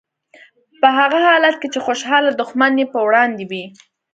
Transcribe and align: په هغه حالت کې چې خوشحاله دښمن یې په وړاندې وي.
په 0.81 0.87
هغه 0.97 1.19
حالت 1.27 1.55
کې 1.61 1.67
چې 1.73 1.79
خوشحاله 1.85 2.29
دښمن 2.39 2.71
یې 2.81 2.85
په 2.93 2.99
وړاندې 3.07 3.43
وي. 3.49 3.65